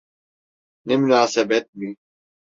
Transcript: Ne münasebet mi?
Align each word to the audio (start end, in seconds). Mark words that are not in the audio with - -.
Ne 0.85 0.97
münasebet 0.97 1.75
mi? 1.75 1.95